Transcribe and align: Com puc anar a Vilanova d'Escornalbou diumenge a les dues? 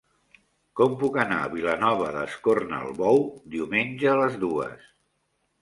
Com 0.79 0.95
puc 1.01 1.19
anar 1.23 1.37
a 1.41 1.51
Vilanova 1.51 2.09
d'Escornalbou 2.17 3.21
diumenge 3.57 4.11
a 4.15 4.17
les 4.23 4.43
dues? 4.47 4.93